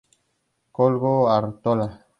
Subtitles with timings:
[0.79, 1.91] Koldo Artola.